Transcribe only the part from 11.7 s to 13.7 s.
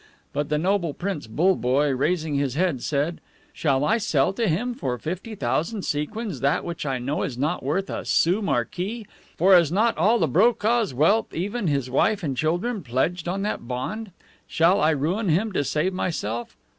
wife and children, pledged on that